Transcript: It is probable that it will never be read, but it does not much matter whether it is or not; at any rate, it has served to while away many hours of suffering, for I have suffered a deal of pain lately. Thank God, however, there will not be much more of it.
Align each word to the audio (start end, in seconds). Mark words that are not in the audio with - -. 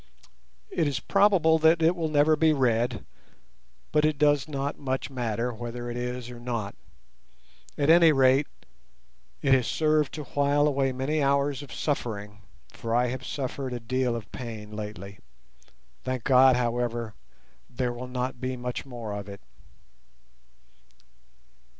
It 0.71 0.87
is 0.87 0.99
probable 0.99 1.59
that 1.59 1.79
it 1.83 1.95
will 1.95 2.09
never 2.09 2.35
be 2.35 2.53
read, 2.53 3.05
but 3.91 4.03
it 4.03 4.17
does 4.17 4.47
not 4.47 4.79
much 4.79 5.11
matter 5.11 5.53
whether 5.53 5.91
it 5.91 5.95
is 5.95 6.31
or 6.31 6.39
not; 6.39 6.73
at 7.77 7.91
any 7.91 8.11
rate, 8.11 8.47
it 9.43 9.53
has 9.53 9.67
served 9.67 10.11
to 10.15 10.23
while 10.23 10.65
away 10.67 10.91
many 10.91 11.21
hours 11.21 11.61
of 11.61 11.71
suffering, 11.71 12.41
for 12.71 12.95
I 12.95 13.09
have 13.09 13.23
suffered 13.23 13.73
a 13.73 13.79
deal 13.79 14.15
of 14.15 14.31
pain 14.31 14.71
lately. 14.75 15.19
Thank 16.03 16.23
God, 16.23 16.55
however, 16.55 17.13
there 17.69 17.93
will 17.93 18.07
not 18.07 18.41
be 18.41 18.57
much 18.57 18.87
more 18.87 19.13
of 19.13 19.29
it. 19.29 19.41